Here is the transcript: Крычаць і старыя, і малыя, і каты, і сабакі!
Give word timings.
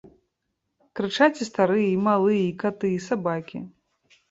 Крычаць 0.99 1.41
і 1.45 1.47
старыя, 1.51 1.85
і 1.91 2.01
малыя, 2.07 2.41
і 2.47 2.51
каты, 2.65 2.87
і 2.99 3.05
сабакі! 3.11 3.65